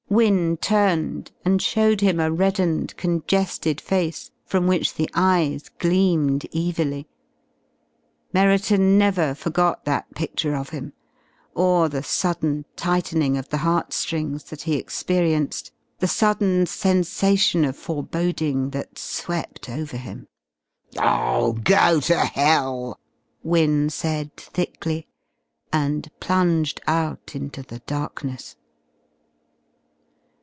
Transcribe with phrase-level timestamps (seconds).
[0.11, 7.07] Wynne turned and showed him a reddened, congested face from which the eyes gleamed evilly.
[8.33, 10.91] Merriton never forgot that picture of him,
[11.55, 17.77] or the sudden tightening of the heart strings that he experienced, the sudden sensation of
[17.77, 20.27] foreboding that swept over him.
[20.99, 22.99] "Oh go to hell!"
[23.43, 25.07] Wynne said thickly.
[25.71, 28.57] And plunged out into the darkness.